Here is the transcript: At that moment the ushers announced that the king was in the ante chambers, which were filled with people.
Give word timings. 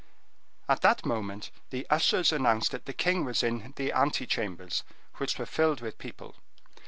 At 0.67 0.81
that 0.81 1.05
moment 1.05 1.51
the 1.69 1.85
ushers 1.91 2.31
announced 2.31 2.71
that 2.71 2.85
the 2.85 2.91
king 2.93 3.23
was 3.23 3.43
in 3.43 3.71
the 3.75 3.91
ante 3.93 4.25
chambers, 4.25 4.81
which 5.17 5.37
were 5.37 5.45
filled 5.45 5.79
with 5.79 5.99
people. 5.99 6.37